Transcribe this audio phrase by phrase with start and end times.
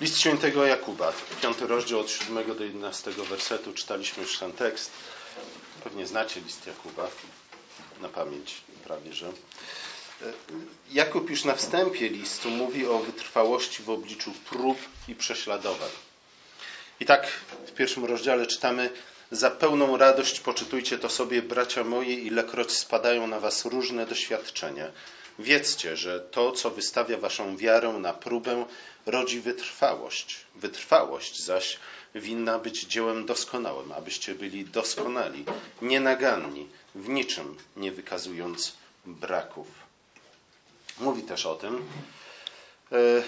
[0.00, 1.12] List świętego Jakuba,
[1.42, 3.72] piąty rozdział od 7 do 11 wersetu.
[3.72, 4.90] Czytaliśmy już ten tekst.
[5.84, 7.08] Pewnie znacie list Jakuba
[8.00, 8.54] na pamięć
[8.84, 9.32] prawie, że.
[10.92, 14.78] Jakub już na wstępie listu mówi o wytrwałości w obliczu prób
[15.08, 15.90] i prześladowań.
[17.00, 17.26] I tak
[17.66, 18.90] w pierwszym rozdziale czytamy:
[19.30, 24.90] Za pełną radość poczytujcie to sobie, bracia moi, ilekroć spadają na was różne doświadczenia.
[25.38, 28.66] Wiedzcie, że to, co wystawia waszą wiarę na próbę,
[29.06, 30.36] rodzi wytrwałość.
[30.54, 31.78] Wytrwałość zaś
[32.14, 35.44] winna być dziełem doskonałym, abyście byli doskonali,
[35.82, 38.72] nienaganni, w niczym nie wykazując
[39.06, 39.66] braków.
[40.98, 41.88] Mówi też o tym,
[42.92, 43.22] e,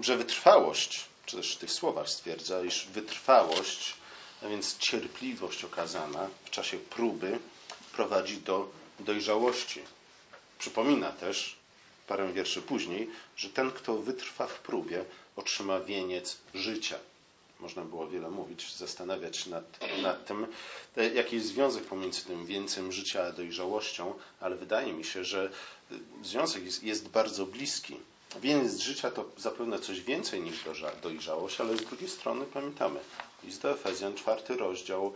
[0.00, 3.94] że wytrwałość, czy też w tych słowach stwierdza, iż wytrwałość,
[4.42, 7.38] a więc cierpliwość okazana w czasie próby,
[7.92, 8.68] prowadzi do
[9.00, 9.80] dojrzałości.
[10.62, 11.56] Przypomina też
[12.06, 15.04] parę wierszy później, że ten, kto wytrwa w próbie,
[15.36, 16.98] otrzyma wieniec życia.
[17.60, 19.64] Można było wiele mówić, zastanawiać nad,
[20.02, 20.46] nad tym,
[21.14, 25.50] jaki jest związek pomiędzy tym wieńcem życia a dojrzałością, ale wydaje mi się, że
[26.22, 27.96] związek jest, jest bardzo bliski.
[28.40, 30.56] Wieniec życia to zapewne coś więcej niż
[31.02, 33.00] dojrzałość, ale z drugiej strony pamiętamy,
[33.44, 35.14] list do Efezjan, czwarty rozdział,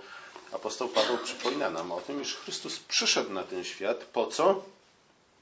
[0.52, 4.75] apostoł Paweł przypomina nam o tym, iż Chrystus przyszedł na ten świat po co?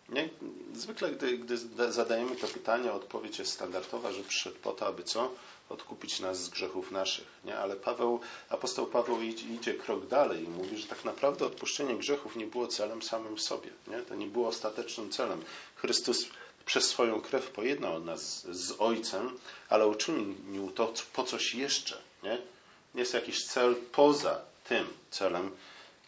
[0.09, 0.29] Nie?
[0.75, 1.57] Zwykle, gdy, gdy
[1.93, 5.31] zadajemy to pytanie, odpowiedź jest standardowa, że przyszedł po to, aby co?
[5.69, 7.27] Odkupić nas z grzechów naszych.
[7.45, 7.59] Nie?
[7.59, 12.37] Ale Paweł, apostoł Paweł idzie, idzie krok dalej i mówi, że tak naprawdę odpuszczenie grzechów
[12.37, 13.71] nie było celem samym w sobie.
[13.87, 14.03] Nie?
[14.03, 15.45] To nie było ostatecznym celem.
[15.77, 16.27] Chrystus
[16.67, 21.99] przez swoją krew pojednał nas z Ojcem, ale uczynił to po coś jeszcze.
[22.23, 22.39] Nie?
[22.95, 25.51] Jest jakiś cel poza tym celem,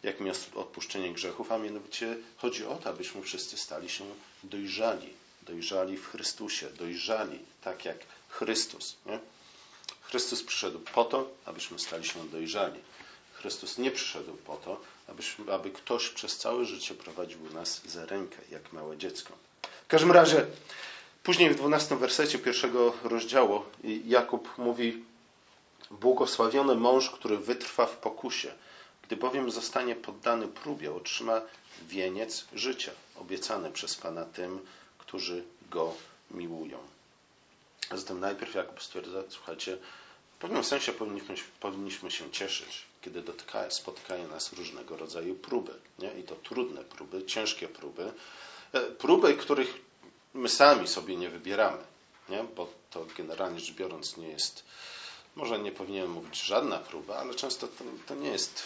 [0.07, 4.05] jakim jest odpuszczenie grzechów, a mianowicie chodzi o to, abyśmy wszyscy stali się
[4.43, 5.13] dojrzali.
[5.41, 7.97] Dojrzali w Chrystusie, dojrzali tak jak
[8.29, 8.95] Chrystus.
[9.05, 9.19] Nie?
[10.01, 12.79] Chrystus przyszedł po to, abyśmy stali się dojrzali.
[13.33, 18.37] Chrystus nie przyszedł po to, abyśmy, aby ktoś przez całe życie prowadził nas za rękę,
[18.51, 19.33] jak małe dziecko.
[19.83, 20.45] W każdym razie,
[21.23, 23.63] później w 12 wersecie pierwszego rozdziału
[24.05, 25.03] Jakub mówi:
[25.91, 28.53] Błogosławiony mąż, który wytrwa w pokusie.
[29.07, 31.41] Gdy bowiem zostanie poddany próbie, otrzyma
[31.87, 34.59] wieniec życia, obiecany przez Pana tym,
[34.97, 35.93] którzy go
[36.31, 36.79] miłują.
[37.91, 39.77] Zatem najpierw Jakub stwierdza, słuchajcie,
[40.37, 45.73] w pewnym sensie powinniśmy, powinniśmy się cieszyć, kiedy dotyka, spotykają nas różnego rodzaju próby.
[45.99, 46.13] Nie?
[46.19, 48.11] I to trudne próby, ciężkie próby.
[48.73, 49.73] E, próby, których
[50.33, 51.83] my sami sobie nie wybieramy.
[52.29, 52.43] Nie?
[52.43, 54.63] Bo to generalnie rzecz biorąc nie jest,
[55.35, 58.63] może nie powinienem mówić żadna próba, ale często to, to nie jest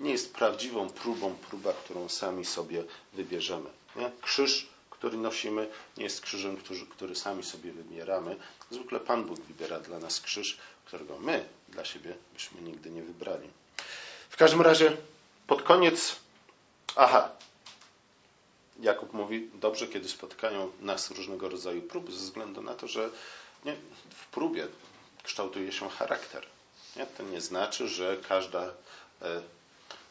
[0.00, 3.70] nie jest prawdziwą próbą, próba, którą sami sobie wybierzemy.
[3.96, 4.10] Nie?
[4.22, 8.36] Krzyż, który nosimy, nie jest krzyżem, który, który sami sobie wybieramy.
[8.70, 13.48] Zwykle Pan Bóg wybiera dla nas krzyż, którego my dla siebie byśmy nigdy nie wybrali.
[14.30, 14.96] W każdym razie,
[15.46, 16.16] pod koniec,
[16.96, 17.30] aha,
[18.80, 23.10] Jakub mówi, dobrze, kiedy spotykają nas różnego rodzaju próby, ze względu na to, że
[23.64, 23.76] nie,
[24.14, 24.66] w próbie
[25.22, 26.46] kształtuje się charakter.
[26.96, 27.06] Nie?
[27.06, 28.62] To nie znaczy, że każda
[29.22, 29.42] e,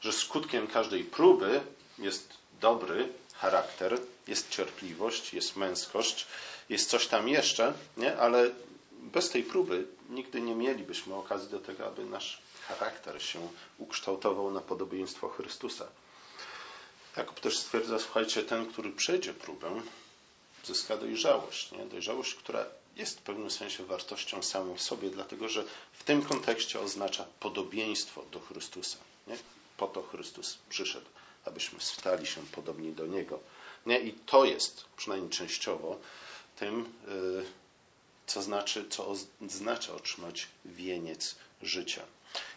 [0.01, 1.61] że skutkiem każdej próby
[1.97, 6.27] jest dobry charakter, jest cierpliwość, jest męskość,
[6.69, 8.17] jest coś tam jeszcze, nie?
[8.17, 8.51] ale
[8.91, 14.61] bez tej próby nigdy nie mielibyśmy okazji do tego, aby nasz charakter się ukształtował na
[14.61, 15.87] podobieństwo Chrystusa.
[17.17, 19.81] Jakub też stwierdza, słuchajcie, ten, który przejdzie próbę,
[20.65, 21.71] zyska dojrzałość.
[21.71, 21.85] Nie?
[21.85, 22.65] Dojrzałość, która
[22.95, 28.25] jest w pewnym sensie wartością samą w sobie, dlatego że w tym kontekście oznacza podobieństwo
[28.31, 28.97] do Chrystusa.
[29.27, 29.37] Nie?
[29.79, 31.05] Po to Chrystus przyszedł,
[31.45, 33.39] abyśmy stali się podobni do Niego.
[33.85, 33.99] Nie?
[33.99, 35.99] I to jest, przynajmniej częściowo,
[36.55, 37.45] tym, y,
[38.27, 42.01] co znaczy, co oznacza otrzymać wieniec życia.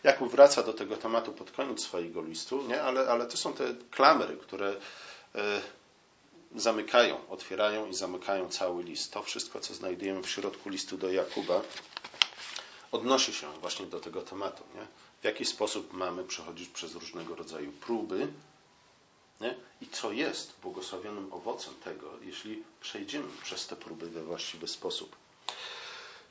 [0.03, 2.83] Jakub wraca do tego tematu pod koniec swojego listu, nie?
[2.83, 5.39] Ale, ale to są te klamery, które y,
[6.55, 9.13] zamykają, otwierają i zamykają cały list.
[9.13, 11.63] To wszystko, co znajdujemy w środku listu do Jakuba,
[12.93, 14.65] odnosi się właśnie do tego tematu.
[14.75, 14.87] Nie?
[15.23, 18.29] W jaki sposób mamy przechodzić przez różnego rodzaju próby
[19.41, 19.55] nie?
[19.81, 25.17] i co jest błogosławionym owocem tego, jeśli przejdziemy przez te próby we właściwy sposób.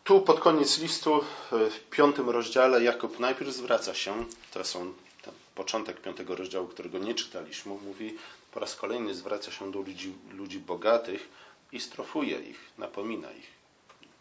[0.04, 6.02] Tu pod koniec listu, w piątym rozdziale, Jakub najpierw zwraca się, to są ten początek
[6.02, 8.18] piątego rozdziału, którego nie czytaliśmy, mówi
[8.52, 11.30] po raz kolejny zwraca się do ludzi, ludzi bogatych
[11.72, 13.48] i strofuje ich, napomina ich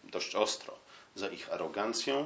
[0.04, 0.74] dość ostro
[1.14, 2.24] za ich arogancję,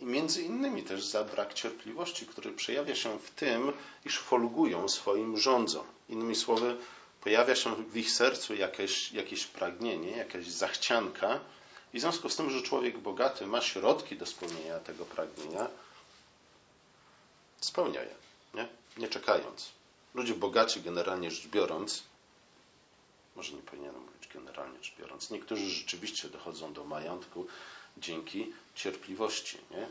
[0.00, 3.72] i między innymi też za brak cierpliwości, który przejawia się w tym,
[4.04, 5.86] iż folgują swoim rządzom.
[6.08, 6.76] Innymi słowy,
[7.20, 11.40] pojawia się w ich sercu jakieś, jakieś pragnienie, jakaś zachcianka,
[11.94, 15.68] I w związku z tym, że człowiek bogaty ma środki do spełnienia tego pragnienia,
[17.60, 18.14] spełnia je,
[18.54, 19.72] nie, nie czekając.
[20.14, 22.02] Ludzie bogaci, generalnie rzecz biorąc,
[23.36, 27.46] może nie powinienem mówić generalnie rzecz biorąc, niektórzy rzeczywiście dochodzą do majątku
[27.96, 29.88] dzięki cierpliwości nie?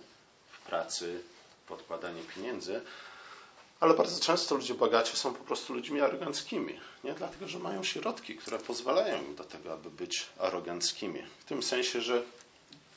[0.51, 1.23] w pracy,
[1.67, 2.81] podkładanie pieniędzy,
[3.79, 7.13] ale bardzo często ludzie bogaci są po prostu ludźmi aroganckimi, nie?
[7.13, 11.23] dlatego że mają środki, które pozwalają im do tego, aby być aroganckimi.
[11.39, 12.23] W tym sensie, że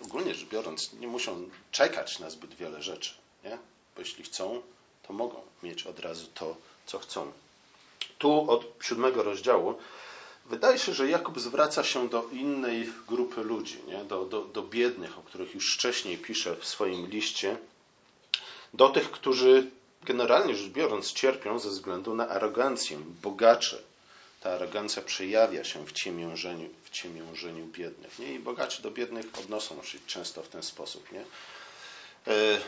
[0.00, 3.14] ogólnie rzecz biorąc, nie muszą czekać na zbyt wiele rzeczy,
[3.44, 3.58] nie?
[3.94, 4.62] bo jeśli chcą,
[5.02, 6.56] to mogą mieć od razu to,
[6.86, 7.32] co chcą.
[8.18, 9.78] Tu od siódmego rozdziału
[10.48, 14.04] wydaje się, że Jakub zwraca się do innej grupy ludzi, nie?
[14.04, 17.56] Do, do, do biednych, o których już wcześniej pisze w swoim liście,
[18.74, 19.70] do tych, którzy
[20.02, 23.82] generalnie rzecz biorąc cierpią ze względu na arogancję, bogacze.
[24.40, 28.18] Ta arogancja przejawia się w ciemiężeniu, w ciemiężeniu biednych.
[28.18, 28.34] Nie?
[28.34, 31.12] I bogaci do biednych odnoszą się często w ten sposób.
[31.12, 31.24] Nie?
[32.34, 32.60] E,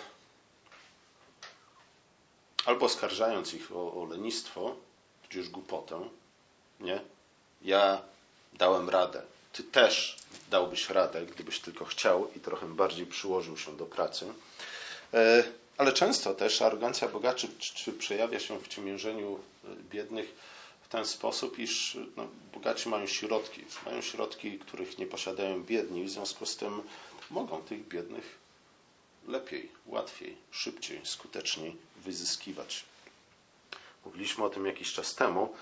[2.64, 4.76] albo oskarżając ich o, o lenistwo,
[5.22, 6.08] tudzież głupotę,
[6.80, 7.00] nie?
[7.62, 8.02] Ja
[8.52, 9.22] dałem radę.
[9.52, 10.16] Ty też
[10.50, 14.26] dałbyś radę, gdybyś tylko chciał i trochę bardziej przyłożył się do pracy.
[15.14, 15.44] E,
[15.76, 17.48] ale często też arogancja bogaczy
[17.98, 20.34] przejawia się w ciemiężeniu e, biednych
[20.82, 23.64] w ten sposób, iż no, bogaci mają środki.
[23.86, 26.82] Mają środki, których nie posiadają biedni, w związku z tym
[27.30, 28.38] mogą tych biednych
[29.28, 32.84] lepiej, łatwiej, szybciej, skuteczniej wyzyskiwać.
[34.04, 35.54] Mówiliśmy o tym jakiś czas temu,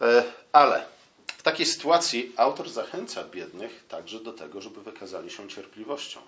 [0.00, 0.97] e, ale
[1.36, 6.20] w takiej sytuacji autor zachęca biednych także do tego, żeby wykazali się cierpliwością.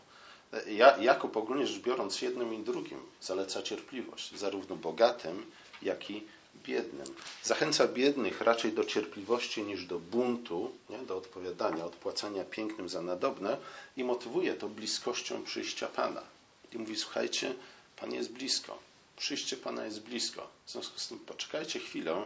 [1.00, 5.46] Jakub ogólnie rzecz biorąc jednym i drugim zaleca cierpliwość, zarówno bogatym,
[5.82, 6.26] jak i
[6.64, 7.06] biednym.
[7.42, 10.98] Zachęca biednych raczej do cierpliwości niż do buntu, nie?
[10.98, 13.56] do odpowiadania, odpłacania pięknym za nadobne
[13.96, 16.22] i motywuje to bliskością przyjścia Pana.
[16.72, 17.54] I mówi, słuchajcie,
[17.96, 18.78] Pan jest blisko.
[19.16, 20.48] Przyjście Pana jest blisko.
[20.66, 22.24] W związku z tym poczekajcie chwilę,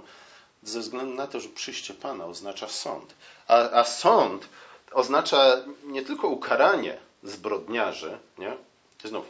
[0.65, 3.15] ze względu na to, że przyjście Pana oznacza sąd.
[3.49, 4.49] A, a sąd
[4.93, 8.57] oznacza nie tylko ukaranie zbrodniarzy, nie?
[9.05, 9.25] Znów,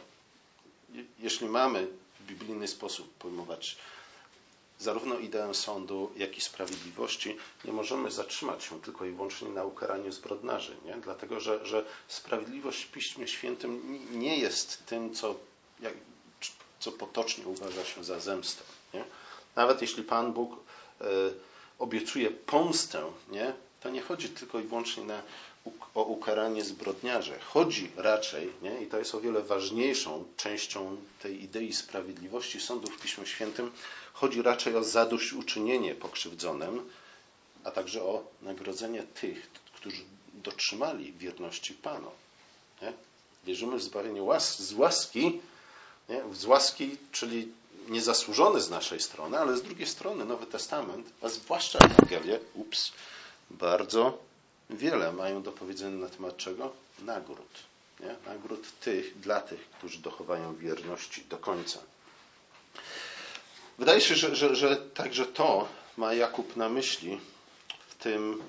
[1.19, 1.87] jeśli mamy
[2.19, 3.77] w biblijny sposób pojmować
[4.79, 10.11] zarówno ideę sądu, jak i sprawiedliwości, nie możemy zatrzymać się tylko i wyłącznie na ukaraniu
[10.11, 10.95] zbrodniarzy, nie?
[10.95, 15.35] dlatego że, że sprawiedliwość w Piśmie Świętym nie jest tym, co,
[15.79, 15.93] jak,
[16.79, 18.63] co potocznie uważa się za zemstę.
[18.93, 19.03] Nie?
[19.55, 20.59] Nawet jeśli Pan Bóg
[21.79, 23.53] obiecuje pomstę, nie?
[23.81, 25.21] to nie chodzi tylko i wyłącznie na
[25.95, 27.39] o ukaranie zbrodniarzy.
[27.39, 28.81] Chodzi raczej, nie?
[28.81, 33.71] i to jest o wiele ważniejszą częścią tej idei sprawiedliwości sądu w Piśmie Świętym,
[34.13, 36.89] chodzi raczej o zadośćuczynienie pokrzywdzonym,
[37.63, 40.01] a także o nagrodzenie tych, którzy
[40.33, 42.11] dotrzymali wierności Panu.
[42.81, 42.93] Nie?
[43.45, 45.41] Wierzymy w zbawienie łas z łaski,
[46.09, 46.21] nie?
[46.33, 47.51] z łaski, czyli
[47.89, 52.91] niezasłużony z naszej strony, ale z drugiej strony Nowy Testament, a zwłaszcza Ewangelie, ups,
[53.49, 54.17] bardzo
[54.69, 56.73] wiele mają do powiedzenia na temat czego?
[56.99, 57.49] Nagród.
[57.99, 58.15] Nie?
[58.25, 61.79] Nagród tych, dla tych, którzy dochowają wierności do końca.
[63.77, 65.67] Wydaje się, że, że, że także to
[65.97, 67.19] ma Jakub na myśli
[67.87, 68.43] w tym,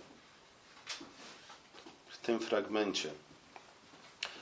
[2.08, 3.10] w tym fragmencie.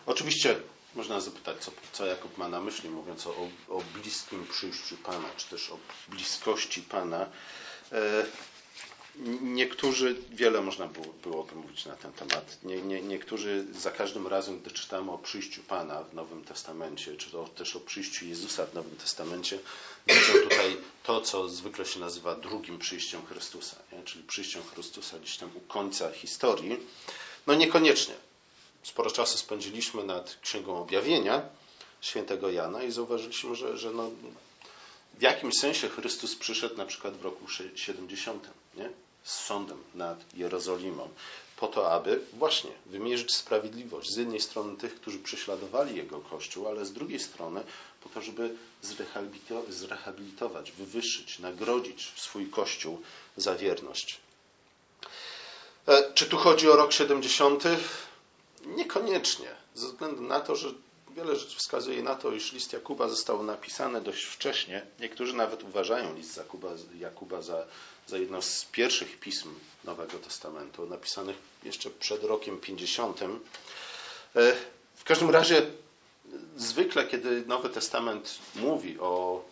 [0.07, 0.61] Oczywiście
[0.97, 5.49] można zapytać, co, co Jakub ma na myśli, mówiąc o, o bliskim przyjściu Pana, czy
[5.49, 7.27] też o bliskości Pana.
[7.93, 8.25] E,
[9.43, 12.59] Niektórzy, wiele można było, byłoby mówić na ten temat.
[12.63, 17.31] Nie, nie, niektórzy za każdym razem, gdy czytamy o przyjściu Pana w Nowym Testamencie, czy
[17.31, 19.59] to, też o przyjściu Jezusa w Nowym Testamencie,
[20.07, 24.03] widzą tutaj to, co zwykle się nazywa drugim przyjściem Chrystusa, nie?
[24.03, 26.77] czyli przyjściem Chrystusa gdzieś tam u końca historii.
[27.47, 28.15] No niekoniecznie.
[28.85, 31.43] Sporo czasu spędziliśmy nad Księgą Objawienia
[32.01, 34.11] świętego Jana i zauważyliśmy, że, że no,
[35.19, 38.51] w jakimś sensie Chrystus przyszedł na przykład w roku 70.
[38.75, 38.91] Nie?
[39.25, 41.09] z sądem nad Jerozolimą,
[41.57, 46.85] po to, aby właśnie wymierzyć sprawiedliwość z jednej strony tych, którzy prześladowali jego kościół, ale
[46.85, 47.65] z drugiej strony
[48.03, 48.55] po to, żeby
[49.71, 53.03] zrehabilitować, wywyższyć, nagrodzić swój kościół
[53.37, 54.21] za wierność.
[55.89, 57.65] E, czy tu chodzi o rok 70?
[58.67, 60.73] Niekoniecznie, ze względu na to, że
[61.17, 64.87] wiele rzeczy wskazuje na to, iż list Jakuba został napisany dość wcześnie.
[65.01, 66.69] Niektórzy nawet uważają list Jakuba,
[66.99, 67.67] Jakuba za
[68.07, 69.55] za jedno z pierwszych pism
[69.85, 73.23] Nowego Testamentu, napisanych jeszcze przed rokiem 50.
[73.23, 73.27] E,
[74.97, 75.71] w każdym razie,
[76.57, 79.45] zwykle, kiedy Nowy Testament mówi o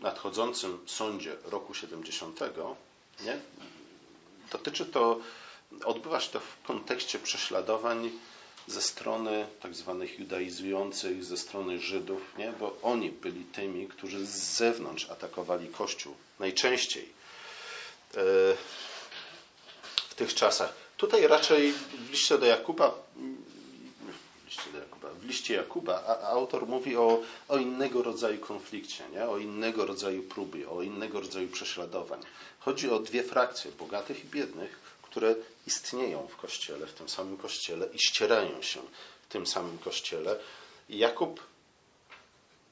[0.00, 2.40] nadchodzącym sądzie roku 70,
[3.20, 3.38] nie?
[4.52, 5.20] dotyczy to,
[5.84, 8.10] odbywa się to w kontekście prześladowań
[8.66, 12.52] ze strony tak zwanych judaizujących, ze strony Żydów, nie?
[12.52, 16.14] bo oni byli tymi, którzy z zewnątrz atakowali Kościół.
[16.38, 18.16] Najczęściej e,
[20.08, 20.72] w tych czasach.
[20.96, 22.94] Tutaj raczej w liście do Jakuba
[24.46, 29.04] w liście, do Jakuba, w liście Jakuba a, autor mówi o, o innego rodzaju konflikcie,
[29.12, 29.28] nie?
[29.28, 32.20] o innego rodzaju próbie, o innego rodzaju prześladowań.
[32.58, 34.78] Chodzi o dwie frakcje, bogatych i biednych,
[35.16, 35.34] które
[35.66, 38.80] istnieją w Kościele, w tym samym Kościele i ścierają się
[39.28, 40.38] w tym samym Kościele.
[40.88, 41.40] Jakub,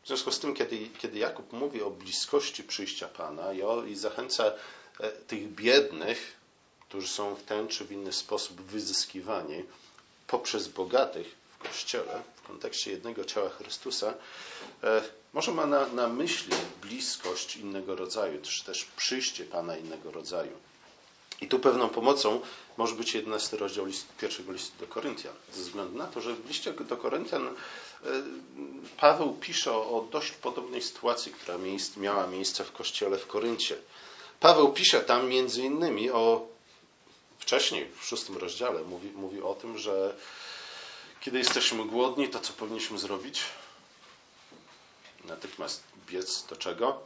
[0.03, 3.97] w związku z tym, kiedy, kiedy Jakub mówi o bliskości przyjścia Pana i, o, i
[3.97, 4.53] zachęca
[5.01, 6.37] e, tych biednych,
[6.89, 9.63] którzy są w ten czy w inny sposób wyzyskiwani
[10.27, 14.15] poprzez bogatych w Kościele, w kontekście jednego ciała Chrystusa,
[14.83, 20.53] e, może ma na, na myśli bliskość innego rodzaju, czy też przyjście Pana innego rodzaju.
[21.41, 22.41] I tu pewną pomocą
[22.77, 25.35] może być 11 rozdział list, pierwszego listu do Koryntian.
[25.53, 27.53] Ze względu na to, że w liście do Koryntian e,
[28.97, 31.59] Paweł pisze o dość podobnej sytuacji, która
[31.97, 33.77] miała miejsce w kościele w Koryncie.
[34.41, 36.47] Paweł pisze tam między innymi o
[37.39, 40.17] wcześniej, w szóstym rozdziale, mówi, mówi o tym, że
[41.21, 43.43] kiedy jesteśmy głodni, to co powinniśmy zrobić?
[45.25, 47.01] Natychmiast biec do czego?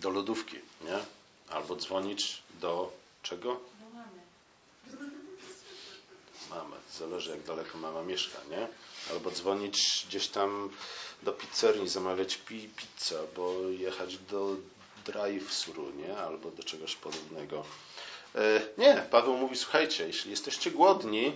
[0.00, 0.98] Do lodówki, nie?
[1.48, 3.60] Albo dzwonić do czego?
[6.50, 6.76] Mamy.
[6.98, 8.68] Zależy jak daleko mama mieszka, nie?
[9.10, 10.70] Albo dzwonić gdzieś tam
[11.22, 14.56] do pizzerii, zamawiać pi pizzę, albo jechać do
[15.06, 16.18] drive-thru, nie?
[16.18, 17.64] Albo do czegoś podobnego.
[18.34, 21.32] E, nie, Paweł mówi, słuchajcie, jeśli jesteście głodni,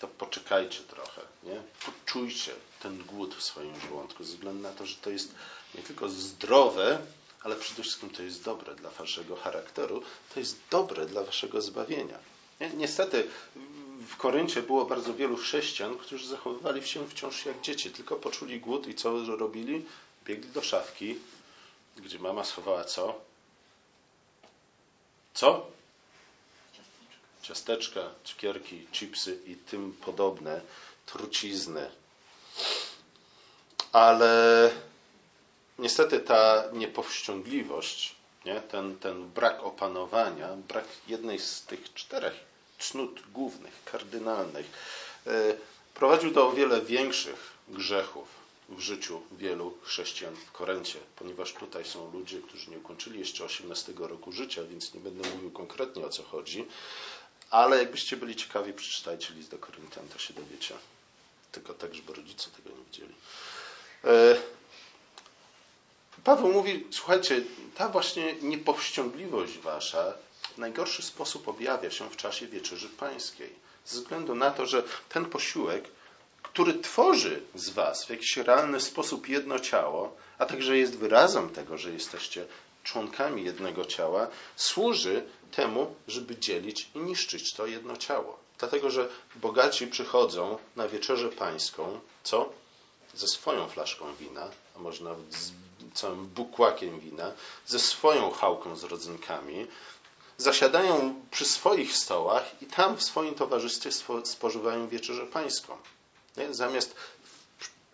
[0.00, 1.62] to poczekajcie trochę, nie?
[1.86, 2.52] Poczujcie
[2.82, 5.34] ten głód w swoim żołądku, ze względu na to, że to jest
[5.74, 6.98] nie tylko zdrowe,
[7.42, 10.02] ale przede wszystkim to jest dobre dla waszego charakteru,
[10.34, 12.18] to jest dobre dla waszego zbawienia.
[12.74, 13.26] Niestety
[14.08, 18.86] w Koryncie było bardzo wielu chrześcijan, którzy zachowywali się wciąż jak dzieci, tylko poczuli głód
[18.86, 19.84] i co robili?
[20.24, 21.18] Biegli do szafki,
[21.96, 23.20] gdzie mama schowała co?
[25.34, 25.66] Co?
[27.42, 30.60] Ciasteczka, cukierki, chipsy i tym podobne
[31.06, 31.90] trucizny.
[33.92, 34.70] Ale
[35.78, 38.60] niestety ta niepowściągliwość, nie?
[38.60, 42.34] Ten, ten brak opanowania, brak jednej z tych czterech
[42.78, 44.66] cnót głównych, kardynalnych,
[45.26, 45.54] e,
[45.94, 48.28] prowadził do o wiele większych grzechów
[48.68, 53.92] w życiu wielu chrześcijan w Korencie, ponieważ tutaj są ludzie, którzy nie ukończyli jeszcze 18
[53.98, 56.66] roku życia, więc nie będę mówił konkretnie o co chodzi,
[57.50, 60.74] ale jakbyście byli ciekawi, przeczytajcie list do Koryntian, to się dowiecie.
[61.52, 63.14] Tylko tak, żeby rodzice tego nie widzieli.
[66.28, 67.42] Paweł mówi, słuchajcie,
[67.74, 70.14] ta właśnie niepowściągliwość wasza
[70.54, 73.50] w najgorszy sposób objawia się w czasie wieczerzy pańskiej.
[73.84, 75.84] Ze względu na to, że ten posiłek,
[76.42, 81.78] który tworzy z was w jakiś realny sposób jedno ciało, a także jest wyrazem tego,
[81.78, 82.46] że jesteście
[82.84, 88.38] członkami jednego ciała, służy temu, żeby dzielić i niszczyć to jedno ciało.
[88.58, 92.52] Dlatego, że bogaci przychodzą na wieczerzę pańską, co?
[93.14, 95.52] Ze swoją flaszką wina, a może nawet z
[95.94, 97.32] całym bukłakiem wina,
[97.66, 99.66] ze swoją chałką z rodzynkami,
[100.38, 103.90] zasiadają przy swoich stołach i tam w swoim towarzystwie
[104.24, 105.76] spożywają wieczerzę pańską,
[106.36, 106.54] nie?
[106.54, 106.94] zamiast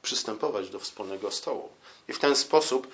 [0.03, 1.69] przystępować do wspólnego stołu.
[2.09, 2.89] I w ten sposób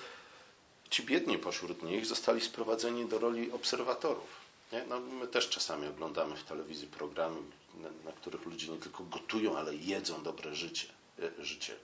[0.89, 4.29] ci biedni pośród nich zostali sprowadzeni do roli obserwatorów.
[4.71, 4.85] Nie?
[4.89, 7.41] No, my też czasami oglądamy w telewizji programy,
[7.75, 10.87] na, na których ludzie nie tylko gotują, ale jedzą dobre życie.
[11.19, 11.75] E, życie.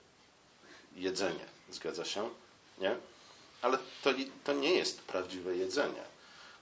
[0.98, 1.44] Jedzenie.
[1.70, 2.30] Zgadza się?
[2.78, 2.96] Nie?
[3.62, 4.10] Ale to,
[4.44, 6.02] to nie jest prawdziwe jedzenie.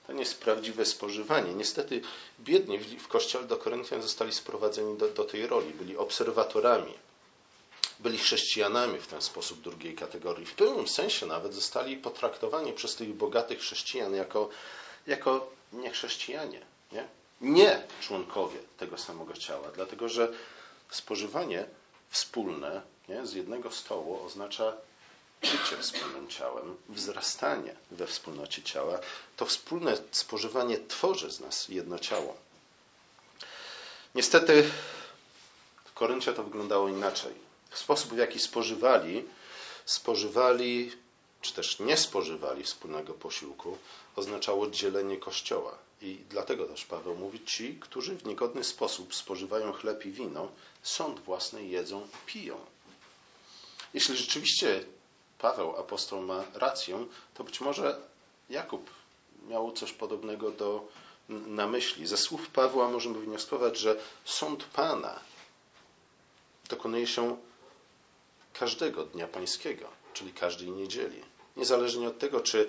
[0.07, 1.55] To nie jest prawdziwe spożywanie.
[1.55, 2.01] Niestety
[2.41, 5.71] biedni w kościele do Koryntian zostali sprowadzeni do, do tej roli.
[5.75, 6.95] Byli obserwatorami.
[8.01, 10.47] Byli chrześcijanami w ten sposób drugiej kategorii.
[10.47, 14.49] W pewnym sensie nawet zostali potraktowani przez tych bogatych chrześcijan jako,
[15.07, 16.61] jako niechrześcijanie.
[16.93, 17.09] Nie?
[17.41, 19.69] nie członkowie tego samego ciała.
[19.75, 20.33] Dlatego, że
[20.91, 21.67] spożywanie
[22.11, 24.73] wspólne nie, z jednego stołu oznacza
[25.43, 28.99] bycie wspólnym ciałem, wzrastanie we wspólnocie ciała,
[29.37, 32.37] to wspólne spożywanie tworzy z nas jedno ciało.
[34.15, 34.71] Niestety
[35.85, 37.35] w Koryncie to wyglądało inaczej.
[37.75, 39.25] Sposób, w jaki spożywali,
[39.85, 40.93] spożywali,
[41.41, 43.79] czy też nie spożywali wspólnego posiłku,
[44.17, 45.79] oznaczało dzielenie Kościoła.
[46.03, 50.49] I dlatego też Paweł mówi, ci, którzy w niegodny sposób spożywają chleb i wino,
[50.83, 52.57] sąd własny jedzą piją.
[53.97, 54.85] Jeśli rzeczywiście
[55.39, 58.01] Paweł, apostoł, ma rację, to być może
[58.51, 58.91] Jakub
[59.49, 60.89] miał coś podobnego do,
[61.29, 62.07] na myśli.
[62.07, 65.21] Ze słów Pawła możemy wnioskować, że sąd Pana
[66.69, 67.37] dokonuje się
[68.53, 71.23] każdego dnia pańskiego, czyli każdej niedzieli.
[71.57, 72.69] Niezależnie od tego, czy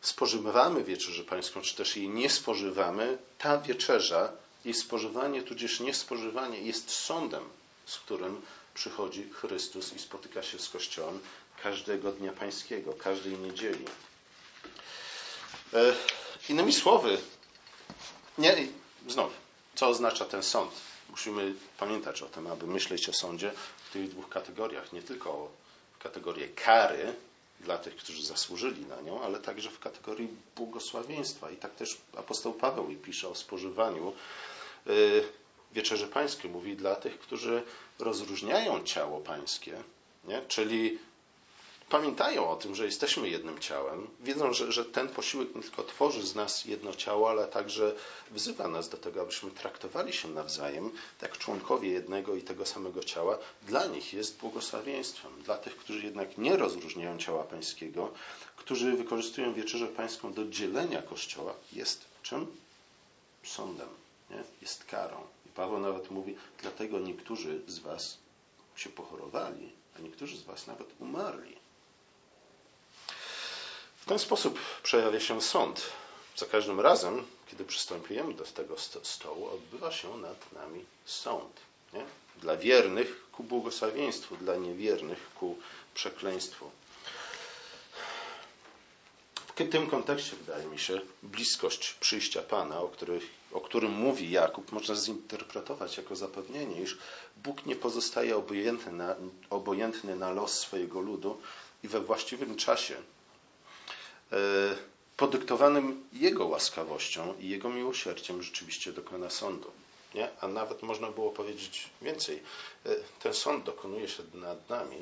[0.00, 4.32] spożywamy wieczerzę pańską, czy też jej nie spożywamy, ta wieczerza,
[4.64, 7.44] jej spożywanie, tudzież niespożywanie jest sądem,
[7.86, 8.42] z którym
[8.74, 11.20] przychodzi Chrystus i spotyka się z Kościołem
[11.62, 13.84] każdego dnia pańskiego, każdej niedzieli.
[15.72, 15.94] E,
[16.48, 17.18] innymi słowy,
[18.38, 18.56] nie,
[19.08, 19.32] znów,
[19.74, 20.72] co oznacza ten sąd?
[21.10, 23.52] Musimy pamiętać o tym, aby myśleć o sądzie
[23.88, 24.92] w tych dwóch kategoriach.
[24.92, 25.50] Nie tylko o
[25.98, 27.14] kategorię kary
[27.60, 31.50] dla tych, którzy zasłużyli na nią, ale także w kategorii błogosławieństwa.
[31.50, 34.12] I tak też apostoł Paweł pisze o spożywaniu
[34.86, 35.24] y,
[35.72, 36.50] wieczerzy pańskiej.
[36.50, 37.62] Mówi dla tych, którzy
[37.98, 39.82] rozróżniają ciało pańskie,
[40.24, 40.42] nie?
[40.48, 40.98] czyli
[41.88, 46.26] pamiętają o tym, że jesteśmy jednym ciałem, wiedzą, że, że ten posiłek nie tylko tworzy
[46.26, 47.94] z nas jedno ciało, ale także
[48.30, 50.90] wzywa nas do tego, abyśmy traktowali się nawzajem
[51.22, 53.38] jak członkowie jednego i tego samego ciała.
[53.62, 55.42] Dla nich jest błogosławieństwem.
[55.42, 58.10] Dla tych, którzy jednak nie rozróżniają ciała pańskiego,
[58.56, 62.46] którzy wykorzystują wieczerzę pańską do dzielenia Kościoła, jest czym?
[63.44, 63.88] Sądem,
[64.30, 64.44] nie?
[64.62, 65.16] jest karą.
[65.54, 68.18] Paweł nawet mówi, dlatego niektórzy z was
[68.76, 71.56] się pochorowali, a niektórzy z was nawet umarli.
[73.96, 75.82] W ten sposób przejawia się sąd.
[76.36, 81.60] Za każdym razem, kiedy przystępujemy do tego stołu, odbywa się nad nami sąd.
[81.92, 82.04] Nie?
[82.40, 85.58] Dla wiernych ku błogosławieństwu, dla niewiernych ku
[85.94, 86.70] przekleństwu.
[89.56, 92.90] W tym kontekście, wydaje mi się, bliskość przyjścia Pana, o,
[93.52, 96.98] o którym mówi Jakub, można zinterpretować jako zapewnienie, iż
[97.36, 99.16] Bóg nie pozostaje obojętny na,
[99.50, 101.40] obojętny na los swojego ludu
[101.84, 102.96] i we właściwym czasie
[104.32, 104.36] E,
[105.16, 109.70] podyktowanym Jego łaskawością i Jego miłosierdziem rzeczywiście dokona sądu.
[110.14, 110.28] Nie?
[110.40, 112.42] A nawet można było powiedzieć więcej.
[112.86, 112.90] E,
[113.22, 114.96] ten sąd dokonuje się nad nami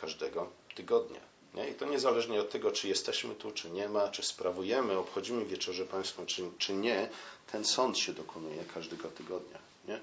[0.00, 1.20] każdego tygodnia.
[1.54, 1.68] Nie?
[1.68, 5.84] I to niezależnie od tego, czy jesteśmy tu, czy nie ma, czy sprawujemy, obchodzimy wieczerzę
[5.84, 7.08] pańską, czy, czy nie,
[7.52, 9.58] ten sąd się dokonuje każdego tygodnia.
[9.88, 10.00] Nie?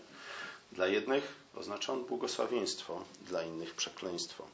[0.72, 4.48] Dla jednych oznacza on błogosławieństwo, dla innych przekleństwo.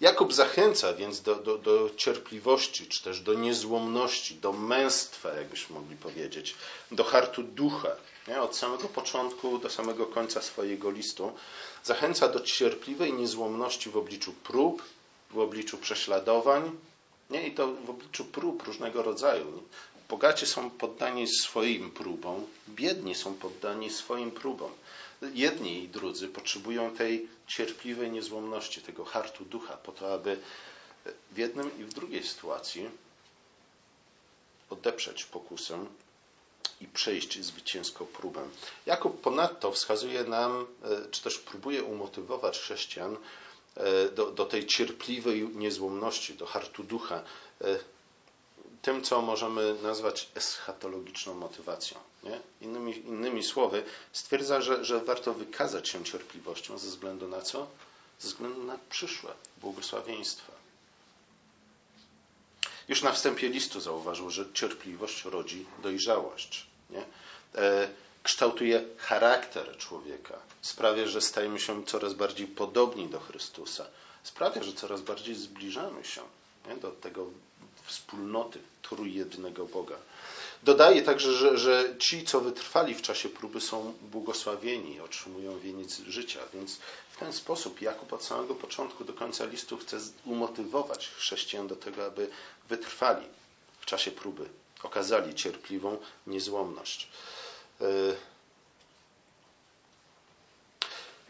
[0.00, 5.96] Jakub zachęca więc do, do, do, cierpliwości, czy też do niezłomności, do męstwa, jakbyśmy mogli
[5.96, 6.54] powiedzieć,
[6.90, 7.88] do hartu ducha.
[8.28, 8.42] Nie?
[8.42, 11.32] Od samego początku do samego końca swojego listu
[11.84, 14.82] zachęca do cierpliwej niezłomności w obliczu prób,
[15.30, 16.76] w obliczu prześladowań
[17.30, 17.46] nie?
[17.46, 19.62] i to w obliczu prób różnego rodzaju.
[20.08, 24.70] Bogaci są poddani swoim próbom, biedni są poddani swoim próbom
[25.22, 30.38] jedni i drudzy potrzebują tej cierpliwej niezłomności, tego hartu ducha, po to, aby
[31.32, 32.90] w jednym i w drugiej sytuacji
[34.70, 35.86] odeprzeć pokusę
[36.80, 38.48] i przejść zwycięską próbę.
[38.86, 43.16] Jakub ponadto wskazuje nam, e, czy też próbuje umotywować chrześcijan
[44.14, 47.22] do, do tej cierpliwej niezłomności, do hartu ducha,
[47.60, 47.78] e,
[48.82, 51.98] tym, co możemy nazwać eschatologiczną motywacją.
[52.22, 52.40] Nie?
[52.60, 57.66] Innymi, innymi słowy, stwierdza, że, że warto wykazać się cierpliwością ze względu na co?
[58.18, 60.52] Ze względu na przyszłe błogosławieństwa.
[62.88, 66.66] Już na wstępie listu zauważył, że cierpliwość rodzi dojrzałość.
[66.90, 67.04] Nie?
[67.54, 67.88] E,
[68.22, 73.86] kształtuje charakter człowieka, sprawia, że stajemy się coraz bardziej podobni do Chrystusa,
[74.22, 76.22] sprawia, że coraz bardziej zbliżamy się
[76.68, 76.76] nie?
[76.76, 77.26] do tego
[77.86, 79.96] wspólnoty trójjednego Boga.
[80.62, 86.40] Dodaje także, że, że ci, co wytrwali w czasie próby, są błogosławieni, otrzymują wieniec życia.
[86.54, 86.78] Więc
[87.10, 92.06] w ten sposób Jakub od samego początku do końca listu chce umotywować chrześcijan do tego,
[92.06, 92.30] aby
[92.68, 93.26] wytrwali
[93.80, 94.48] w czasie próby,
[94.82, 97.08] okazali cierpliwą niezłomność.
[97.80, 97.84] E,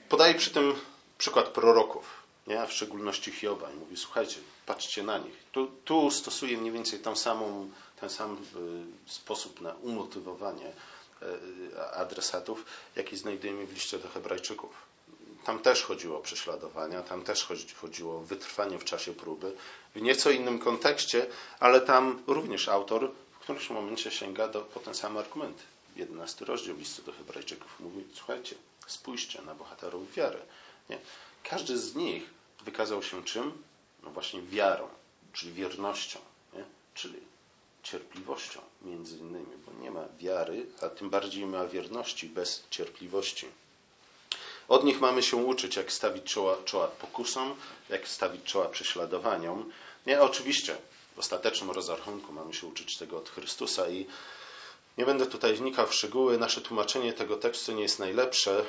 [0.09, 0.75] podaje przy tym
[1.19, 2.67] przykład proroków nie?
[2.67, 3.71] w szczególności Hioba.
[3.71, 4.37] I mówi, słuchajcie,
[4.67, 5.35] patrzcie na nich.
[5.53, 6.09] Tu, tu
[6.43, 8.37] mniej więcej tą samą, ten sam e,
[9.11, 10.73] sposób na umotywowanie
[11.23, 12.65] e, adresatów,
[12.97, 14.91] jaki znajdujemy w liście do Hebrajczyków.
[15.45, 17.49] Tam też chodziło o prześladowania, tam też
[17.81, 19.53] chodziło o wytrwanie w czasie próby,
[19.95, 21.27] w nieco innym kontekście,
[21.61, 25.63] ale tam również autor w którymś momencie sięga do, po ten sam argument.
[26.01, 30.39] 11 rozdział listu do Hebrajczyków mówi, słuchajcie, spójrzcie na bohaterów wiary.
[30.91, 30.99] Nie?
[31.43, 32.31] Każdy z nich
[32.65, 33.63] wykazał się czym?
[34.03, 34.89] No właśnie wiarą,
[35.33, 36.19] czyli wiernością,
[36.53, 36.65] nie?
[36.95, 37.19] czyli
[37.83, 43.47] cierpliwością między innymi, bo nie ma wiary, a tym bardziej ma wierności bez cierpliwości.
[44.69, 47.55] Od nich mamy się uczyć, jak stawić czoła, czoła pokusom,
[47.89, 49.73] jak stawić czoła prześladowaniom.
[50.07, 50.77] Nie, oczywiście,
[51.17, 54.07] w ostatecznym rozrachunku mamy się uczyć tego od Chrystusa i
[54.99, 56.39] nie będę tutaj wnikał w szczegóły.
[56.39, 58.65] Nasze tłumaczenie tego tekstu nie jest najlepsze,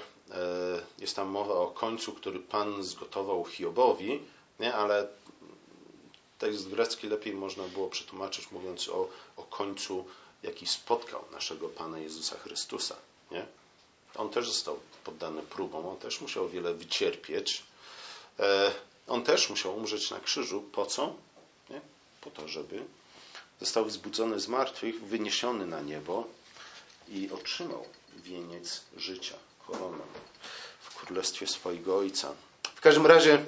[0.99, 4.19] jest tam mowa o końcu, który Pan zgotował Hiobowi,
[4.59, 4.73] nie?
[4.73, 5.07] ale
[6.39, 10.05] tekst grecki lepiej można było przetłumaczyć mówiąc o, o końcu,
[10.43, 12.95] jaki spotkał naszego Pana Jezusa Chrystusa.
[13.31, 13.45] Nie?
[14.15, 17.63] On też został poddany próbom, on też musiał wiele wycierpieć.
[18.39, 18.71] E,
[19.07, 20.61] on też musiał umrzeć na krzyżu.
[20.61, 21.13] Po co?
[21.69, 21.81] Nie?
[22.21, 22.85] Po to, żeby
[23.61, 26.27] został wzbudzony z martwych, wyniesiony na niebo
[27.09, 29.35] i otrzymał wieniec życia,
[29.67, 30.03] koronę
[30.81, 32.33] w królestwie swojego Ojca.
[32.75, 33.45] W każdym razie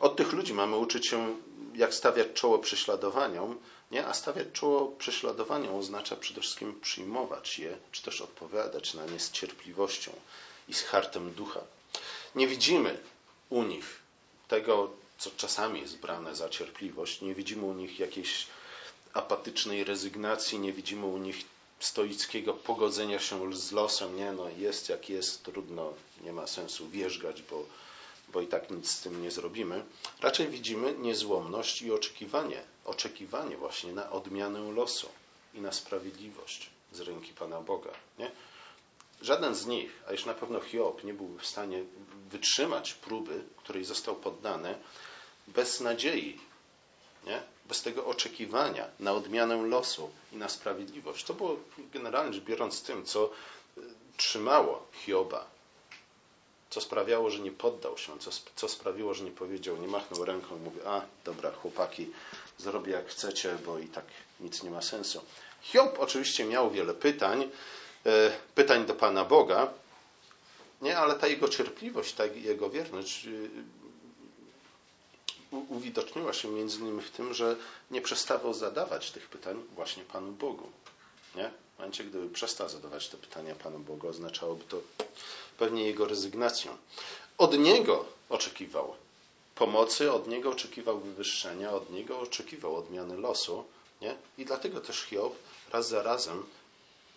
[0.00, 1.36] od tych ludzi mamy uczyć się,
[1.74, 3.58] jak stawiać czoło prześladowaniom,
[3.90, 4.06] nie?
[4.06, 9.30] a stawiać czoło prześladowaniom oznacza przede wszystkim przyjmować je, czy też odpowiadać na nie z
[9.30, 10.12] cierpliwością
[10.68, 11.60] i z hartem ducha.
[12.34, 12.98] Nie widzimy
[13.50, 13.98] u nich
[14.48, 18.46] tego, co czasami jest brane za cierpliwość, nie widzimy u nich jakiejś
[19.16, 21.44] apatycznej rezygnacji, nie widzimy u nich
[21.80, 24.16] stoickiego pogodzenia się z losem.
[24.16, 27.64] Nie, no jest jak jest, trudno, nie ma sensu wierzgać, bo,
[28.32, 29.84] bo i tak nic z tym nie zrobimy.
[30.20, 35.08] Raczej widzimy niezłomność i oczekiwanie, oczekiwanie właśnie na odmianę losu
[35.54, 37.90] i na sprawiedliwość z ręki Pana Boga.
[38.18, 38.30] Nie?
[39.22, 41.84] Żaden z nich, a już na pewno Hiob, nie byłby w stanie
[42.30, 44.78] wytrzymać próby, której został poddany,
[45.46, 46.40] bez nadziei,
[47.26, 47.55] nie?
[47.68, 51.24] Bez tego oczekiwania na odmianę losu i na sprawiedliwość.
[51.24, 51.56] To było
[51.92, 53.30] generalnie rzecz biorąc tym, co
[53.76, 53.80] e,
[54.16, 55.46] trzymało Hioba,
[56.70, 60.56] co sprawiało, że nie poddał się, co, co sprawiło, że nie powiedział, nie machnął ręką
[60.56, 62.10] i mówił, a dobra, chłopaki,
[62.58, 64.04] zrobię jak chcecie, bo i tak
[64.40, 65.20] nic nie ma sensu.
[65.62, 67.50] Hiob oczywiście miał wiele pytań,
[68.06, 69.68] e, pytań do Pana Boga,
[70.82, 73.50] nie, ale ta jego cierpliwość, ta jego wierność y,
[75.50, 77.56] uwidoczniła się między innymi w tym, że
[77.90, 80.70] nie przestawał zadawać tych pytań właśnie Panu Bogu.
[81.34, 81.50] Nie?
[81.74, 84.80] W momencie, gdyby przestał zadawać te pytania Panu Bogu, oznaczałoby to
[85.58, 86.76] pewnie jego rezygnację.
[87.38, 88.94] Od Niego oczekiwał
[89.54, 93.64] pomocy, od Niego oczekiwał wywyższenia, od Niego oczekiwał odmiany losu.
[94.00, 94.16] Nie?
[94.38, 95.36] I dlatego też Hiob
[95.72, 96.46] raz za razem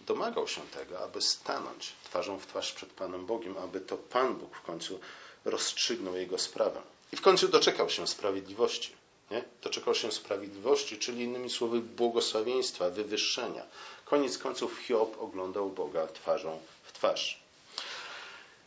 [0.01, 4.55] domagał się tego, aby stanąć twarzą w twarz przed Panem Bogiem, aby to Pan Bóg
[4.55, 4.99] w końcu
[5.45, 6.81] rozstrzygnął jego sprawę.
[7.13, 8.93] I w końcu doczekał się sprawiedliwości.
[9.31, 9.43] Nie?
[9.63, 13.63] Doczekał się sprawiedliwości, czyli innymi słowy błogosławieństwa, wywyższenia.
[14.05, 17.39] Koniec końców Hiob oglądał Boga twarzą w twarz.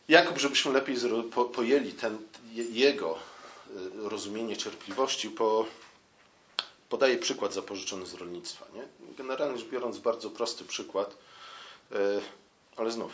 [0.07, 0.95] Jakub, żebyśmy lepiej
[1.55, 2.17] pojęli ten,
[2.71, 5.65] jego y, rozumienie cierpliwości, po,
[6.89, 8.65] podaje przykład zapożyczony z rolnictwa.
[8.73, 9.15] Nie?
[9.17, 11.17] Generalnie rzecz biorąc, bardzo prosty przykład,
[11.91, 11.95] y,
[12.77, 13.11] ale znów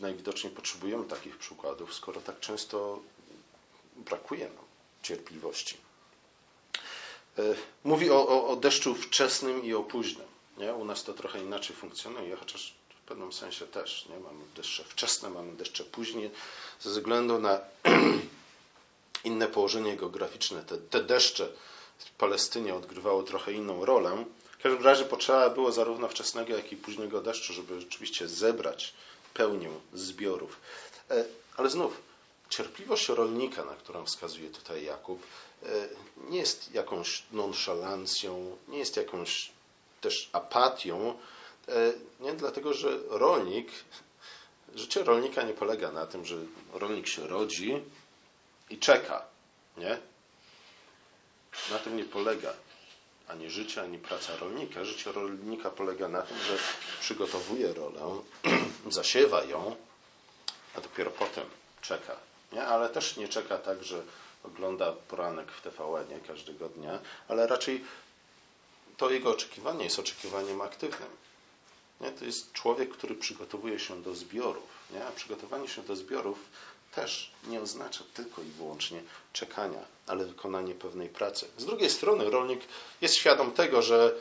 [0.00, 2.98] najwidoczniej potrzebujemy takich przykładów, skoro tak często
[4.00, 4.64] brakuje nam
[5.02, 5.76] cierpliwości.
[7.38, 7.42] E,
[7.84, 10.26] mówi o, o, o deszczu wczesnym i o późnym.
[10.58, 10.74] Nie?
[10.74, 14.06] U nas to trochę inaczej funkcjonuje, chociaż w pewnym sensie też.
[14.06, 14.20] Nie?
[14.20, 16.30] Mamy deszcze wczesne, mamy deszcze później.
[16.80, 17.60] Ze względu na
[19.24, 21.48] inne położenie geograficzne, te, te deszcze
[21.98, 24.24] w Palestynie odgrywały trochę inną rolę.
[24.58, 28.94] W każdym razie potrzeba było zarówno wczesnego, jak i późnego deszczu, żeby rzeczywiście zebrać
[29.34, 30.60] pełnię zbiorów.
[31.10, 31.24] E,
[31.56, 32.00] ale znów,
[32.50, 35.26] Cierpliwość rolnika, na którą wskazuje tutaj Jakub,
[35.62, 35.66] e,
[36.28, 39.50] nie jest jakąś nonszalancją, nie jest jakąś
[40.00, 41.18] też apatią,
[41.68, 43.68] e, nie dlatego, że rolnik,
[44.74, 46.36] życie rolnika nie polega na tym, że
[46.72, 47.82] rolnik się rodzi
[48.70, 49.26] i czeka,
[49.76, 49.98] nie?
[51.70, 52.52] Na tym nie polega
[53.28, 54.84] ani życie, ani praca rolnika.
[54.84, 56.58] Życie rolnika polega na tym, że
[57.00, 58.00] przygotowuje rolę,
[58.90, 59.76] zasiewa ją,
[60.74, 61.44] a dopiero potem
[61.80, 62.66] czeka nie?
[62.66, 64.02] ale też nie czeka tak, że
[64.44, 67.84] ogląda poranek w tvn każdego dnia, ale raczej
[68.96, 71.08] to jego oczekiwanie jest oczekiwaniem aktywnym.
[72.00, 72.10] Nie?
[72.10, 74.68] To jest człowiek, który przygotowuje się do zbiorów.
[74.90, 75.06] Nie?
[75.06, 76.38] A przygotowanie się do zbiorów
[76.94, 81.46] też nie oznacza tylko i wyłącznie czekania, ale wykonanie pewnej pracy.
[81.58, 82.60] Z drugiej strony rolnik
[83.00, 84.14] jest świadom tego, że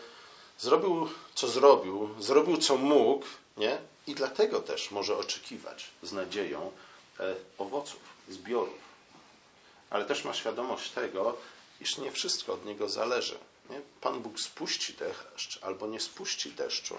[0.60, 3.26] zrobił co zrobił, zrobił co mógł,
[3.58, 3.78] nie?
[4.08, 6.72] i dlatego też może oczekiwać z nadzieją
[7.20, 8.90] e, owoców zbiorów.
[9.90, 11.38] Ale też ma świadomość tego,
[11.82, 13.38] iż nie wszystko od niego zależy.
[13.70, 13.82] Nie?
[14.02, 16.98] Pan Bóg spuści deszcz albo nie spuści deszczu.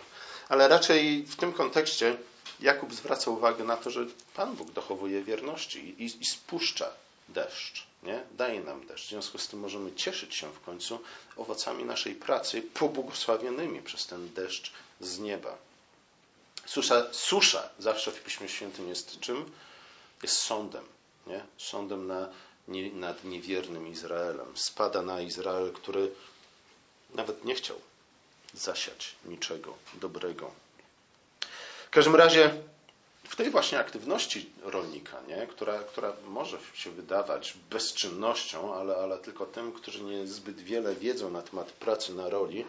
[0.49, 2.17] Ale raczej w tym kontekście
[2.61, 6.91] Jakub zwraca uwagę na to, że Pan Bóg dochowuje wierności i, i spuszcza
[7.29, 7.87] deszcz.
[8.03, 8.23] Nie?
[8.31, 9.07] Daje nam deszcz.
[9.07, 10.99] W związku z tym możemy cieszyć się w końcu
[11.37, 15.59] owocami naszej pracy, pobłogosławionymi przez ten deszcz z nieba.
[16.67, 19.53] Susza, susza zawsze w Piśmie Świętym jest czym?
[20.23, 20.85] Jest sądem
[21.27, 21.45] nie?
[21.59, 22.29] sądem na,
[22.69, 24.57] nie, nad niewiernym Izraelem.
[24.57, 26.11] Spada na Izrael, który
[27.15, 27.77] nawet nie chciał
[28.55, 30.51] zasiać niczego dobrego.
[31.87, 32.51] W każdym razie
[33.31, 35.47] w tej właśnie aktywności rolnika, nie?
[35.47, 41.31] Która, która może się wydawać bezczynnością, ale, ale tylko tym, którzy nie zbyt wiele wiedzą
[41.31, 42.65] na temat pracy na roli,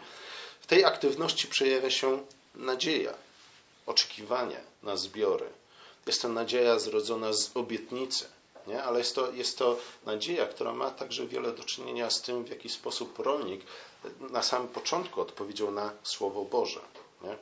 [0.60, 3.14] w tej aktywności przejawia się nadzieja,
[3.86, 5.48] oczekiwanie na zbiory.
[6.06, 8.26] Jest to nadzieja zrodzona z obietnicy,
[8.66, 8.82] nie?
[8.82, 12.50] ale jest to, jest to nadzieja, która ma także wiele do czynienia z tym, w
[12.50, 13.60] jaki sposób rolnik
[14.30, 16.80] na samym początku odpowiedział na Słowo Boże.
[17.22, 17.36] Nie?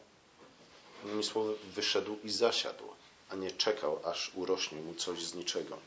[1.05, 2.85] Innymi słowy, wyszedł i zasiadł,
[3.31, 5.79] a nie czekał, aż urośnie mu coś z niczego.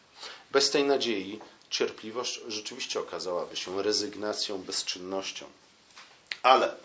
[0.52, 5.46] Bez tej nadziei cierpliwość rzeczywiście okazałaby się rezygnacją, bezczynnością.
[6.44, 6.76] Ale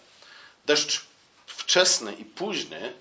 [0.66, 1.06] deszcz
[1.46, 2.92] wczesny i późny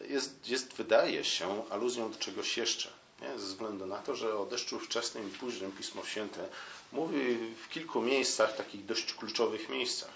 [0.00, 2.88] jest, jest wydaje się, aluzją do czegoś jeszcze.
[3.22, 3.38] Nie?
[3.38, 6.48] Ze względu na to, że o deszczu wczesnym i późnym Pismo Święte
[6.92, 10.10] mówi w kilku miejscach, takich dość kluczowych miejscach.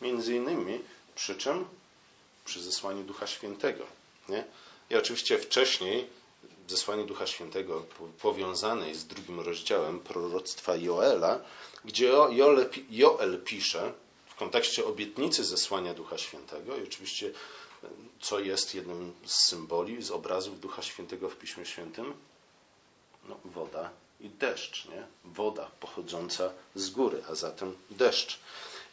[0.00, 0.80] Między innymi
[1.14, 1.64] przy czym?
[2.44, 3.86] Przy zesłaniu Ducha Świętego.
[4.28, 4.44] Nie?
[4.90, 6.06] I oczywiście wcześniej
[6.68, 7.84] zesłanie Ducha Świętego
[8.20, 11.40] powiązane jest z drugim rozdziałem proroctwa Joela,
[11.84, 13.92] gdzie Joel, Joel pisze
[14.26, 17.32] w kontekście obietnicy zesłania Ducha Świętego i oczywiście
[18.20, 22.14] co jest jednym z symboli, z obrazów Ducha Świętego w Piśmie Świętym?
[23.28, 23.90] No, woda
[24.20, 25.06] i deszcz, nie?
[25.24, 28.38] Woda pochodząca z góry, a zatem deszcz.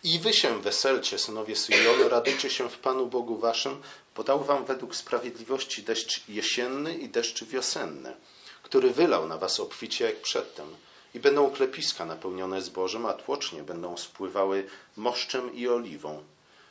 [0.04, 3.82] I wy się weselcie, synowie Syjonu, radujcie się w Panu Bogu waszym,
[4.13, 8.15] podał wam według sprawiedliwości deszcz jesienny i deszcz wiosenny,
[8.63, 10.75] który wylał na was obficie jak przedtem.
[11.13, 16.23] I będą klepiska napełnione zbożem, a tłocznie będą spływały moszczem i oliwą.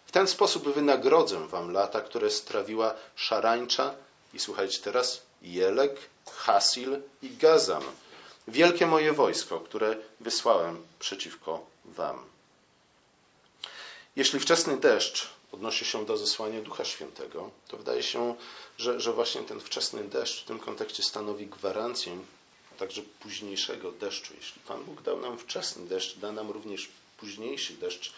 [0.08, 3.94] W ten sposób wynagrodzę wam lata, które strawiła szarańcza
[4.34, 5.96] i słuchajcie teraz, Jelek,
[6.30, 7.82] Hasil i Gazam.
[8.48, 12.24] Wielkie moje wojsko, które wysłałem przeciwko wam.
[14.16, 18.34] Jeśli wczesny deszcz odnosi się do zesłania Ducha Świętego, to wydaje się,
[18.78, 22.18] że, że właśnie ten wczesny deszcz w tym kontekście stanowi gwarancję
[22.78, 24.34] także późniejszego deszczu.
[24.36, 28.12] Jeśli Pan Bóg dał nam wczesny deszcz, da nam również późniejszy deszcz.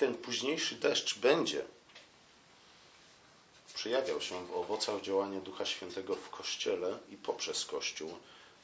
[0.00, 1.64] Ten późniejszy deszcz będzie
[3.74, 8.18] przejawiał się w owocach działania Ducha Świętego w Kościele i poprzez Kościół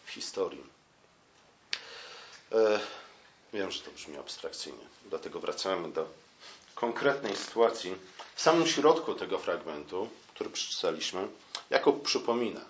[0.05, 0.63] w historii.
[2.53, 2.81] E,
[3.53, 6.09] wiem, że to brzmi abstrakcyjnie, dlatego wracamy do
[6.75, 7.95] konkretnej sytuacji.
[8.35, 11.29] W samym środku tego fragmentu, który przeczytaliśmy,
[11.71, 12.65] Jakub przypomina,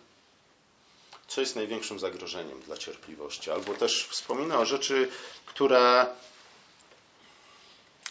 [1.29, 5.11] co jest największym zagrożeniem dla cierpliwości, albo też wspomina o rzeczy,
[5.47, 6.07] która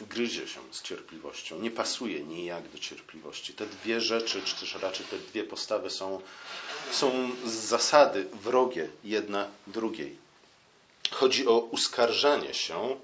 [0.01, 3.53] gryzie się z cierpliwością, nie pasuje nijak do cierpliwości.
[3.53, 6.21] Te dwie rzeczy, czy też raczej te dwie postawy są,
[6.91, 10.15] są z zasady wrogie jedna drugiej.
[11.11, 12.99] Chodzi o uskarżanie się,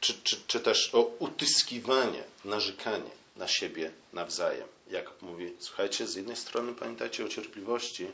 [0.00, 4.68] czy, czy, czy też o utyskiwanie, narzekanie na siebie nawzajem.
[4.90, 8.06] Jak mówi, słuchajcie, z jednej strony pamiętajcie o cierpliwości,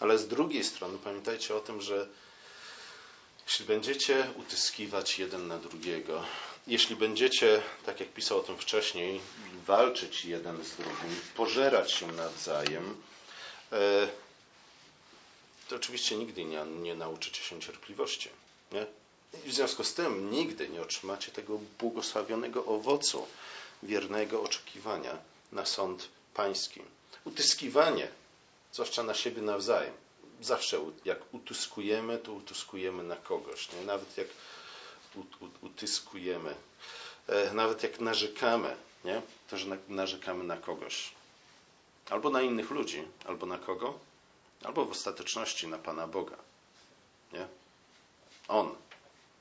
[0.00, 2.08] ale z drugiej strony pamiętajcie o tym, że
[3.48, 6.24] jeśli będziecie utyskiwać jeden na drugiego,
[6.66, 9.20] jeśli będziecie, tak jak pisał o tym wcześniej,
[9.66, 13.02] walczyć jeden z drugim, pożerać się nawzajem,
[13.72, 14.08] e,
[15.68, 18.28] to oczywiście nigdy nie, nie nauczycie się cierpliwości.
[18.72, 18.86] Nie?
[19.44, 23.26] I w związku z tym nigdy nie otrzymacie tego błogosławionego owocu
[23.82, 25.18] wiernego oczekiwania
[25.52, 26.82] na sąd pański.
[27.24, 28.08] Utyskiwanie,
[28.72, 29.94] zwłaszcza na siebie nawzajem.
[30.40, 33.72] Zawsze jak utyskujemy, to utyskujemy na kogoś.
[33.72, 33.82] Nie?
[33.82, 34.28] Nawet jak
[35.60, 36.54] utyskujemy,
[37.28, 39.22] e, nawet jak narzekamy, nie?
[39.50, 41.10] to że narzekamy na kogoś.
[42.10, 43.98] Albo na innych ludzi, albo na kogo?
[44.64, 46.36] Albo w ostateczności na Pana Boga.
[47.32, 47.46] Nie?
[48.48, 48.74] On,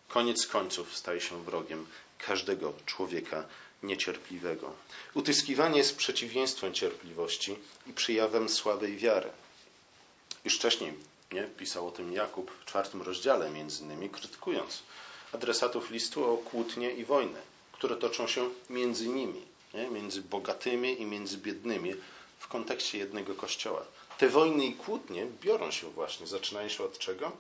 [0.08, 3.46] koniec końców, staje się wrogiem każdego człowieka
[3.84, 4.74] niecierpliwego.
[5.14, 7.56] Utyskiwanie jest przeciwieństwem cierpliwości
[7.88, 9.30] i przyjawem słabej wiary.
[10.48, 10.94] Już wcześniej
[11.32, 14.84] nie, pisał o tym Jakub w czwartym rozdziale, między innymi krytykując
[15.34, 17.40] adresatów listu o kłótnie i wojny,
[17.72, 19.42] które toczą się między nimi,
[19.74, 19.88] nie?
[19.88, 21.94] między bogatymi i między biednymi
[22.40, 23.86] w kontekście jednego kościoła.
[24.18, 27.32] Te wojny i kłótnie biorą się właśnie, zaczynają się od czego?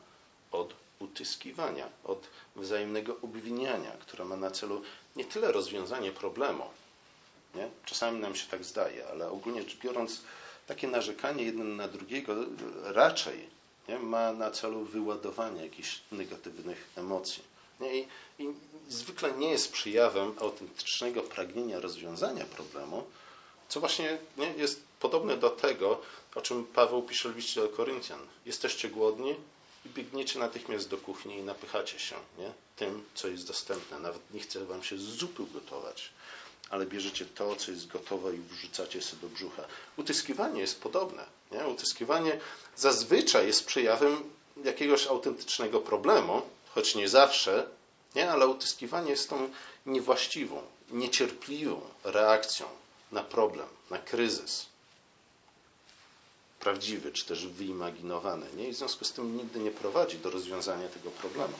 [0.51, 4.81] Od utyskiwania, od wzajemnego obwiniania, które ma na celu
[5.15, 6.63] nie tyle rozwiązanie problemu,
[7.55, 7.69] nie?
[7.85, 10.21] czasami nam się tak zdaje, ale ogólnie rzecz biorąc,
[10.67, 12.35] takie narzekanie jeden na drugiego
[12.83, 13.49] raczej
[13.87, 13.99] nie?
[13.99, 17.43] ma na celu wyładowanie jakichś negatywnych emocji.
[17.79, 17.99] Nie?
[17.99, 18.07] I,
[18.39, 18.53] I
[18.89, 23.03] zwykle nie jest przejawem autentycznego pragnienia rozwiązania problemu,
[23.69, 26.01] co właśnie nie, jest podobne do tego,
[26.35, 28.19] o czym Paweł pisze w liście do Koryntian.
[28.45, 29.35] Jesteście głodni
[29.85, 32.51] i biegniecie natychmiast do kuchni i napychacie się nie?
[32.75, 33.99] tym, co jest dostępne.
[33.99, 36.09] Nawet nie chce wam się zupy gotować.
[36.69, 39.63] Ale bierzecie to, co jest gotowe i wrzucacie sobie do brzucha.
[39.97, 41.25] Utyskiwanie jest podobne.
[41.51, 41.67] Nie?
[41.67, 42.39] Utyskiwanie
[42.75, 44.23] zazwyczaj jest przejawem
[44.63, 46.41] jakiegoś autentycznego problemu,
[46.75, 47.67] choć nie zawsze,
[48.15, 48.31] nie?
[48.31, 49.49] ale utyskiwanie jest tą
[49.85, 52.65] niewłaściwą, niecierpliwą reakcją
[53.11, 54.65] na problem, na kryzys.
[56.59, 58.45] Prawdziwy, czy też wyimaginowany.
[58.55, 58.69] Nie?
[58.69, 61.53] I w związku z tym nigdy nie prowadzi do rozwiązania tego problemu.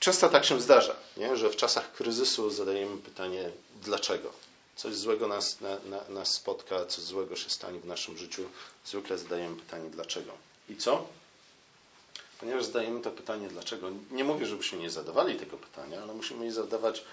[0.00, 1.36] Często tak się zdarza, nie?
[1.36, 3.50] że w czasach kryzysu zadajemy pytanie,
[3.82, 4.32] dlaczego?
[4.76, 8.48] Coś złego nas, na, na, nas spotka, coś złego się stanie w naszym życiu.
[8.84, 10.32] Zwykle zadajemy pytanie, dlaczego?
[10.68, 11.06] I co?
[12.40, 16.52] Ponieważ zadajemy to pytanie, dlaczego, nie mówię, żebyśmy nie zadawali tego pytania, ale musimy je
[16.52, 17.04] zadawać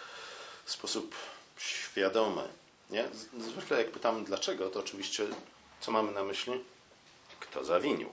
[0.66, 1.16] w sposób
[1.58, 2.48] świadomy.
[2.90, 3.08] Nie?
[3.40, 5.28] Zwykle jak pytamy dlaczego, to oczywiście
[5.82, 6.64] co mamy na myśli?
[7.40, 8.10] Kto zawinił?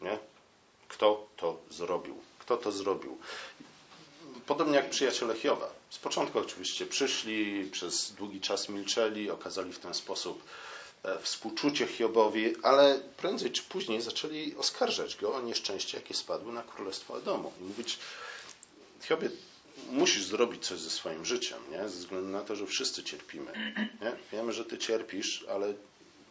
[0.00, 0.18] Nie?
[0.88, 2.22] Kto to zrobił?
[2.48, 3.18] Kto to zrobił?
[4.46, 5.70] Podobnie jak przyjaciele Hioba.
[5.90, 10.42] Z początku oczywiście przyszli, przez długi czas milczeli, okazali w ten sposób
[11.02, 16.62] E, współczucie Hiobowi, ale prędzej czy później zaczęli oskarżać go o nieszczęście, jakie spadły na
[16.62, 17.52] królestwo Edomu.
[17.60, 17.98] I mówić,
[19.02, 19.30] Hiobie,
[19.90, 21.88] musisz zrobić coś ze swoim życiem, nie?
[21.88, 23.74] ze względu na to, że wszyscy cierpimy.
[24.00, 24.12] Nie?
[24.32, 25.74] Wiemy, że ty cierpisz, ale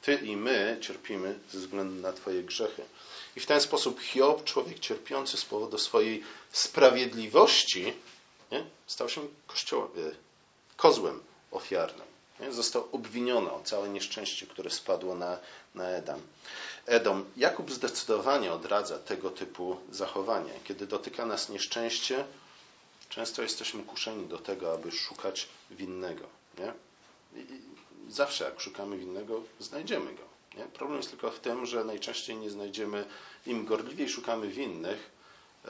[0.01, 2.83] ty i my cierpimy ze względu na twoje grzechy.
[3.37, 7.93] I w ten sposób Hiob, człowiek cierpiący z powodu swojej sprawiedliwości,
[8.51, 8.65] nie?
[8.87, 9.89] stał się kościołem,
[10.77, 12.07] kozłem ofiarnym.
[12.39, 12.51] Nie?
[12.51, 15.37] Został obwiniony o całe nieszczęście, które spadło na,
[15.75, 16.21] na Edam.
[16.85, 17.25] Edom.
[17.35, 20.53] Jakub zdecydowanie odradza tego typu zachowanie.
[20.63, 22.25] Kiedy dotyka nas nieszczęście,
[23.09, 26.25] często jesteśmy kuszeni do tego, aby szukać winnego.
[26.57, 26.73] Nie?
[27.41, 27.61] I
[28.09, 30.26] zawsze jak szukamy winnego, znajdziemy go.
[30.57, 30.65] Nie?
[30.65, 33.05] Problem jest tylko w tym, że najczęściej nie znajdziemy,
[33.45, 35.11] im gorliwiej szukamy winnych,
[35.65, 35.69] e,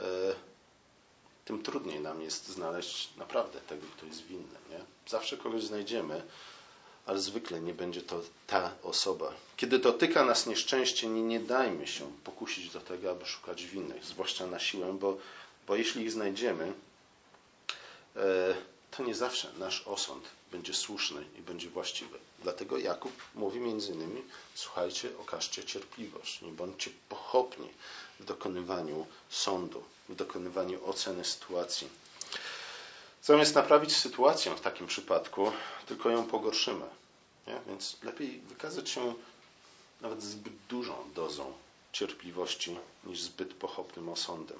[1.44, 4.58] tym trudniej nam jest znaleźć naprawdę tego, kto jest winny.
[4.70, 4.80] Nie?
[5.06, 6.22] Zawsze kogoś znajdziemy,
[7.06, 9.32] ale zwykle nie będzie to ta osoba.
[9.56, 14.46] Kiedy dotyka nas nieszczęście, nie, nie dajmy się pokusić do tego, aby szukać winnych, zwłaszcza
[14.46, 15.18] na siłę, bo,
[15.66, 16.72] bo jeśli ich znajdziemy,
[18.16, 18.54] e,
[18.90, 22.18] to nie zawsze nasz osąd będzie słuszny i będzie właściwy.
[22.42, 24.22] Dlatego Jakub mówi między innymi,
[24.54, 27.68] słuchajcie, okażcie cierpliwość, nie bądźcie pochopni
[28.20, 31.88] w dokonywaniu sądu, w dokonywaniu oceny sytuacji.
[33.22, 35.52] Zamiast naprawić sytuację w takim przypadku,
[35.86, 36.86] tylko ją pogorszymy.
[37.46, 37.60] Nie?
[37.66, 39.14] Więc lepiej wykazać się
[40.00, 41.52] nawet zbyt dużą dozą
[41.92, 44.58] cierpliwości niż zbyt pochopnym osądem.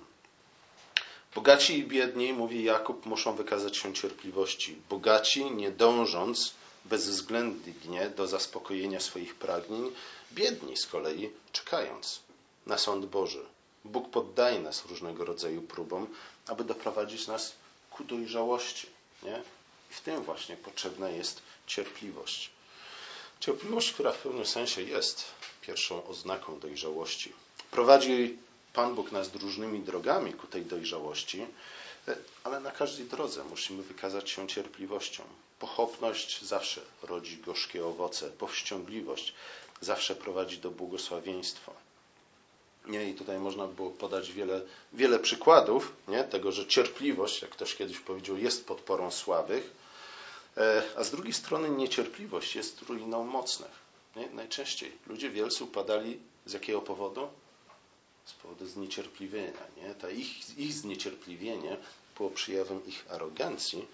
[1.35, 4.77] Bogaci i biedni, mówi Jakub, muszą wykazać się cierpliwości.
[4.91, 9.93] Bogaci, nie dążąc bezwzględnie do zaspokojenia swoich pragnień,
[10.33, 12.21] biedni z kolei czekając
[12.67, 13.45] na sąd Boży.
[13.85, 16.07] Bóg poddaje nas różnego rodzaju próbom,
[16.47, 17.53] aby doprowadzić nas
[17.91, 18.87] ku dojrzałości.
[19.23, 19.43] Nie?
[19.91, 22.51] I w tym właśnie potrzebna jest cierpliwość.
[23.41, 25.25] Cierpliwość, która w pewnym sensie jest
[25.63, 27.33] pierwszą oznaką dojrzałości.
[27.71, 28.39] Prowadzi
[28.73, 31.47] Pan Bóg nas różnymi drogami ku tej dojrzałości,
[32.45, 35.23] ale na każdej drodze musimy wykazać się cierpliwością.
[35.59, 39.35] Pochopność zawsze rodzi gorzkie owoce, powściągliwość
[39.81, 41.73] zawsze prowadzi do błogosławieństwa.
[42.87, 44.61] Nie, I tutaj można było podać wiele,
[44.93, 46.25] wiele przykładów nie?
[46.25, 49.71] tego, że cierpliwość, jak ktoś kiedyś powiedział, jest podporą słabych,
[50.57, 53.71] e, a z drugiej strony niecierpliwość jest ruiną mocnych.
[54.17, 54.29] Nie?
[54.31, 57.29] Najczęściej ludzie wielcy upadali z jakiego powodu?
[58.29, 59.67] Z powodu zniecierpliwienia.
[59.77, 59.95] Nie?
[59.95, 61.77] Ta ich, ich zniecierpliwienie
[62.17, 63.87] było przejawem ich arogancji.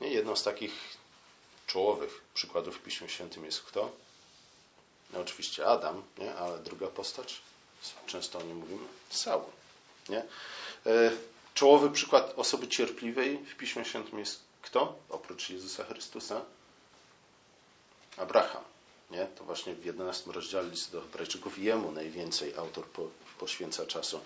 [0.00, 0.08] Nie?
[0.08, 0.72] Jedną z takich
[1.66, 3.92] czołowych przykładów w Piśmie Świętym jest kto?
[5.12, 6.34] No, oczywiście Adam, nie?
[6.34, 7.40] ale druga postać
[8.06, 8.86] Często o nim mówimy.
[9.10, 9.44] Saul.
[10.08, 10.18] Nie?
[10.86, 11.10] E,
[11.54, 14.98] czołowy przykład osoby cierpliwej w Piśmie Świętym jest kto?
[15.08, 16.44] Oprócz Jezusa Chrystusa?
[18.16, 18.75] Abraham.
[19.10, 19.26] Nie?
[19.26, 22.84] To właśnie w 11 rozdziale listu do Hebrajczyków jemu najwięcej autor
[23.38, 24.20] poświęca czasu.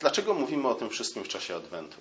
[0.00, 2.00] Dlaczego mówimy o tym wszystkim w czasie Adwentu?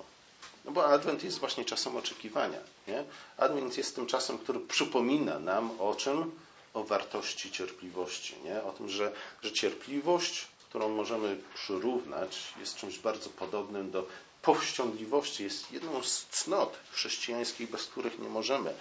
[0.66, 2.60] No bo Adwent jest właśnie czasem oczekiwania.
[2.88, 3.04] Nie?
[3.38, 6.32] Adwent jest tym czasem, który przypomina nam o czym?
[6.74, 8.36] O wartości cierpliwości.
[8.44, 8.64] Nie?
[8.64, 14.08] O tym, że, że cierpliwość którą możemy przyrównać, jest czymś bardzo podobnym do
[14.46, 15.44] powściągliwości.
[15.44, 18.74] Jest jedną z cnot chrześcijańskich, bez których nie możemy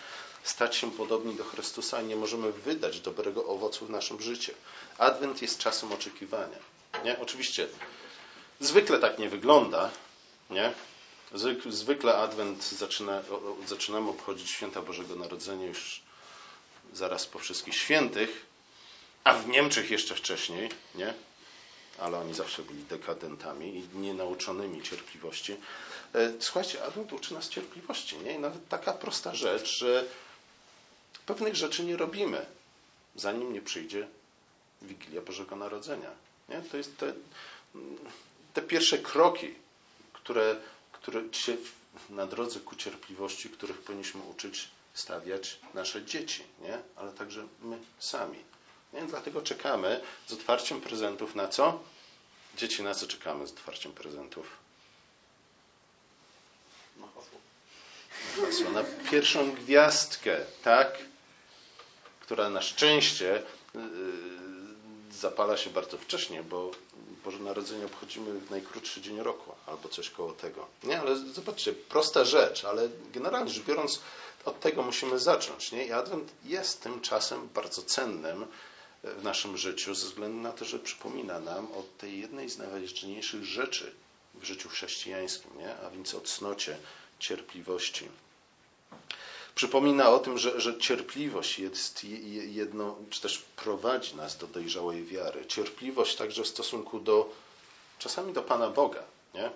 [0.45, 4.53] stać się podobni do Chrystusa i nie możemy wydać dobrego owocu w naszym życiu.
[4.99, 6.59] Adwent jest czasem oczekiwania.
[7.05, 7.21] Nie?
[7.21, 7.69] Oczywiście
[8.61, 9.91] zwykle tak nie wygląda.
[10.51, 10.73] Nie?
[11.69, 13.23] Zwykle Adwent zaczyna,
[13.67, 16.03] zaczynamy obchodzić święta Bożego Narodzenia już
[16.93, 18.47] zaraz po wszystkich świętych,
[19.25, 20.71] a w Niemczech jeszcze wcześniej.
[20.95, 21.15] Nie?
[21.99, 25.57] Ale oni zawsze byli dekadentami i nienauczonymi cierpliwości.
[26.15, 28.17] E, słuchajcie, Advent uczy nas cierpliwości.
[28.19, 28.33] Nie?
[28.33, 30.05] I nawet taka prosta rzecz, że
[31.27, 32.47] pewnych rzeczy nie robimy,
[33.17, 34.09] zanim nie przyjdzie
[34.83, 36.11] Wigilia Bożego Narodzenia.
[36.49, 36.63] Nie?
[36.71, 37.13] To jest te,
[38.55, 39.55] te pierwsze kroki,
[40.13, 40.57] które,
[40.93, 41.57] które się
[42.11, 46.79] na drodze ku cierpliwości, których powinniśmy uczyć stawiać nasze dzieci, nie?
[46.97, 48.39] ale także my sami.
[48.95, 49.03] Nie?
[49.03, 51.81] Dlatego czekamy z otwarciem prezentów na co?
[52.57, 54.47] Dzieci, na co czekamy z otwarciem prezentów?
[56.97, 57.39] Na hasło.
[58.39, 60.99] Na hasło, na pierwszą gwiazdkę, tak?
[62.21, 63.43] Która na szczęście
[63.75, 63.81] yy,
[65.13, 66.71] zapala się bardzo wcześnie, bo
[67.25, 70.67] Boże Narodzenie obchodzimy w najkrótszy dzień roku, albo coś koło tego.
[70.83, 74.01] Nie, ale zobaczcie, prosta rzecz, ale generalnie rzecz biorąc,
[74.45, 75.73] od tego musimy zacząć.
[75.73, 75.87] Nie?
[75.87, 78.47] I Adwent jest tym czasem bardzo cennym
[79.19, 83.45] w naszym życiu, ze względu na to, że przypomina nam o tej jednej z najważniejszych
[83.45, 83.93] rzeczy
[84.35, 85.77] w życiu chrześcijańskim, nie?
[85.77, 86.79] a więc o cnocie,
[87.19, 88.09] cierpliwości.
[89.55, 92.05] Przypomina o tym, że, że cierpliwość jest
[92.49, 95.47] jedną, czy też prowadzi nas do dojrzałej wiary.
[95.47, 97.31] Cierpliwość także w stosunku do,
[97.99, 99.03] czasami do Pana Boga.
[99.35, 99.51] Nie?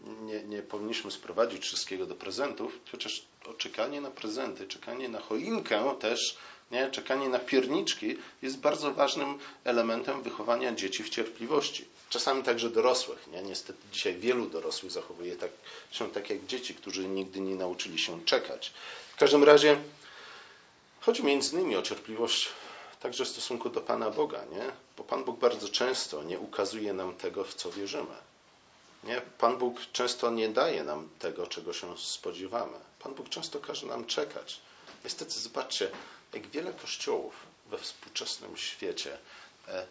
[0.00, 3.22] Nie, nie powinniśmy sprowadzić wszystkiego do prezentów, chociaż
[3.58, 6.36] czekanie na prezenty, czekanie na choinkę też,
[6.70, 6.90] nie?
[6.90, 11.84] czekanie na pierniczki jest bardzo ważnym elementem wychowania dzieci w cierpliwości.
[12.10, 13.28] Czasami także dorosłych.
[13.32, 13.42] Nie?
[13.42, 15.50] Niestety dzisiaj wielu dorosłych zachowuje tak,
[15.90, 18.72] się tak jak dzieci, którzy nigdy nie nauczyli się czekać.
[19.12, 19.80] W każdym razie
[21.00, 22.48] chodzi między innymi o cierpliwość
[23.00, 24.64] także w stosunku do Pana Boga, nie?
[24.96, 28.29] bo Pan Bóg bardzo często nie ukazuje nam tego, w co wierzymy.
[29.04, 29.20] Nie?
[29.20, 32.78] Pan Bóg często nie daje nam tego, czego się spodziewamy.
[32.98, 34.60] Pan Bóg często każe nam czekać.
[35.04, 35.90] Niestety, zobaczcie,
[36.32, 37.34] jak wiele kościołów
[37.66, 39.18] we współczesnym świecie
[39.68, 39.86] e,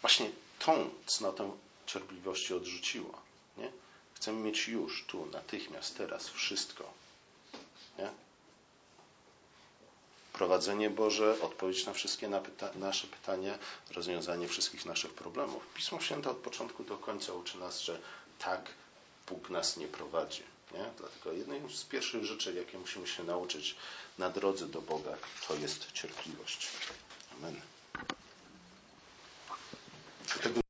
[0.00, 1.50] właśnie tą cnotę
[1.86, 3.22] cierpliwości odrzuciło.
[3.56, 3.72] Nie?
[4.14, 6.92] Chcemy mieć już, tu, natychmiast, teraz wszystko.
[7.98, 8.10] Nie?
[10.32, 12.28] Prowadzenie Boże, odpowiedź na wszystkie
[12.74, 13.58] nasze pytania,
[13.90, 15.66] rozwiązanie wszystkich naszych problemów.
[15.74, 18.00] Pismo Święte od początku do końca uczy nas, że
[18.44, 18.60] tak
[19.28, 20.42] Bóg nas nie prowadzi.
[20.72, 20.84] Nie?
[20.98, 23.76] Dlatego jedną z pierwszych rzeczy, jakie musimy się nauczyć
[24.18, 25.16] na drodze do Boga,
[25.48, 26.68] to jest cierpliwość.
[27.38, 27.60] Amen.